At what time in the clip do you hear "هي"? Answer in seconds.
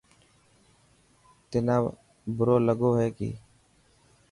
2.99-3.09